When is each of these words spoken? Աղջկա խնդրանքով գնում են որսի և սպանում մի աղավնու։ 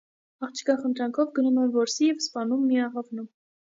Աղջկա 0.47 0.75
խնդրանքով 0.85 1.29
գնում 1.37 1.61
են 1.65 1.69
որսի 1.75 2.09
և 2.11 2.25
սպանում 2.29 2.65
մի 2.71 2.81
աղավնու։ 2.87 3.29